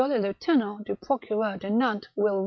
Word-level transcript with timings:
le 0.07 0.17
Lieutenant 0.17 0.79
du 0.83 0.95
Procureur 0.95 1.59
de 1.59 1.67
Nantes 1.69 2.09
will 2.17 2.31
read." 2.33 2.37